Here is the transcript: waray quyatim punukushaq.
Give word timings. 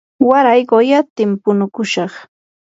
waray 0.27 0.61
quyatim 0.69 1.31
punukushaq. 1.43 2.13